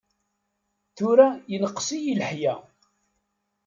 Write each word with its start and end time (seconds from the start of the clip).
Tura 0.95 1.27
yenqes-iyi 1.51 2.13
leḥya. 2.19 2.55